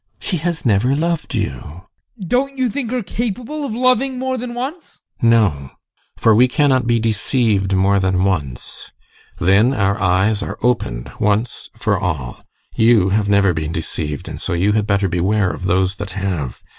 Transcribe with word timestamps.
She 0.19 0.37
has 0.37 0.65
never 0.65 0.95
loved 0.95 1.35
you! 1.35 1.83
ADOLPH. 2.19 2.27
Don't 2.27 2.57
you 2.57 2.69
think 2.71 2.89
her 2.89 3.03
capable 3.03 3.63
of 3.63 3.75
loving 3.75 4.17
more 4.17 4.35
than 4.35 4.55
once? 4.55 4.99
GUSTAV. 5.21 5.29
No, 5.29 5.71
for 6.17 6.33
we 6.33 6.47
cannot 6.47 6.87
be 6.87 6.99
deceived 6.99 7.75
more 7.75 7.99
than 7.99 8.23
once. 8.23 8.89
Then 9.37 9.75
our 9.75 10.01
eyes 10.01 10.41
are 10.41 10.57
opened 10.63 11.11
once 11.19 11.69
for 11.77 11.99
all. 11.99 12.41
You 12.75 13.09
have 13.09 13.29
never 13.29 13.53
been 13.53 13.71
deceived, 13.71 14.27
and 14.27 14.41
so 14.41 14.53
you 14.53 14.71
had 14.71 14.87
better 14.87 15.07
beware 15.07 15.51
of 15.51 15.65
those 15.65 15.93
that 16.01 16.09
have. 16.17 16.63